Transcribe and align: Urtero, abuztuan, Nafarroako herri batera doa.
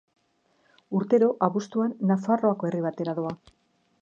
Urtero, 0.99 1.29
abuztuan, 1.49 1.93
Nafarroako 2.13 2.71
herri 2.71 2.85
batera 2.89 3.17
doa. 3.23 3.37